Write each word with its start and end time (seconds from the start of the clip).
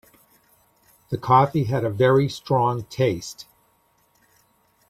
The 1.11 1.17
coffee 1.19 1.65
had 1.65 1.85
a 1.85 1.89
very 1.91 2.27
strong 2.27 2.85
taste. 2.85 3.45